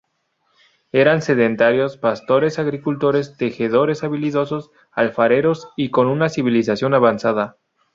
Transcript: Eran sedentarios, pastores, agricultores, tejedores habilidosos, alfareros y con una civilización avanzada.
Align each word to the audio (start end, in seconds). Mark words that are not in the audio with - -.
Eran 0.91 1.21
sedentarios, 1.21 1.95
pastores, 1.99 2.57
agricultores, 2.57 3.37
tejedores 3.37 4.03
habilidosos, 4.03 4.71
alfareros 4.93 5.69
y 5.77 5.91
con 5.91 6.07
una 6.07 6.27
civilización 6.29 6.95
avanzada. 6.95 7.57